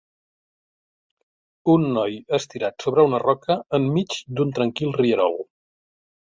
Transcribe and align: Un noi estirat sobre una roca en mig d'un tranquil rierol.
Un 1.73 1.85
noi 1.97 2.17
estirat 2.39 2.87
sobre 2.87 3.07
una 3.11 3.21
roca 3.27 3.61
en 3.81 3.87
mig 4.01 4.19
d'un 4.41 4.59
tranquil 4.59 4.99
rierol. 5.01 5.41